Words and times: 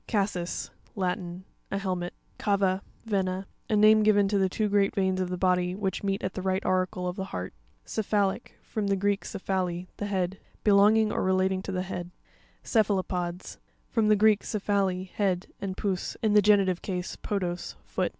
Cas'sis.—Latin. 0.07 1.45
A 1.69 1.77
helmet 1.77 2.15
(page 2.39 2.45
54). 2.45 2.57
Ca'va 2.57 2.81
(Vena).—A 3.05 3.75
name 3.75 4.01
given 4.01 4.27
to 4.29 4.39
the 4.39 4.49
two 4.49 4.67
great 4.67 4.95
veins 4.95 5.21
of 5.21 5.29
the 5.29 5.37
body, 5.37 5.75
which 5.75 6.01
meet 6.03 6.23
at 6.23 6.33
the 6.33 6.41
right 6.41 6.65
auricle 6.65 7.07
of 7.07 7.15
the 7.17 7.25
heart. 7.25 7.53
Crpua'Lic.—From 7.85 8.87
the 8.87 8.95
Greek, 8.95 9.23
kephale, 9.23 9.85
the 9.97 10.07
head. 10.07 10.39
Belonging 10.63 11.11
or 11.11 11.21
relating 11.21 11.61
to 11.61 11.71
the 11.71 11.83
head. 11.83 12.09
A 12.63 12.67
Ce'puaropops 12.67 12.73
(ke'f 12.79 12.89
a 12.89 12.93
lo 12.93 13.03
pods)—From 13.03 14.07
the 14.07 14.15
Greek, 14.15 14.41
kephale, 14.43 15.07
head, 15.07 15.45
and 15.61 15.77
pous, 15.77 16.17
in 16.23 16.33
the 16.33 16.41
genitive 16.41 16.81
case, 16.81 17.15
podos, 17.15 17.75
foot. 17.85 18.09